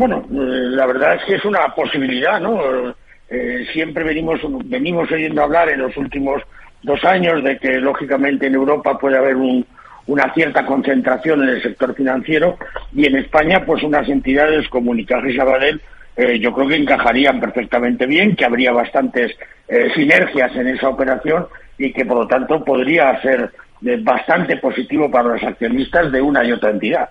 [0.00, 2.58] Bueno, eh, la verdad es que es una posibilidad, ¿no?
[3.28, 6.40] Eh, siempre venimos, venimos oyendo hablar en los últimos
[6.82, 11.94] dos años de que, lógicamente, en Europa puede haber una cierta concentración en el sector
[11.94, 12.56] financiero
[12.94, 15.82] y en España, pues unas entidades como Unicaja y Sabadell
[16.16, 19.36] eh, yo creo que encajarían perfectamente bien, que habría bastantes
[19.68, 21.46] eh, sinergias en esa operación
[21.76, 23.50] y que por lo tanto podría ser
[23.84, 27.10] eh, bastante positivo para los accionistas de una y otra entidad.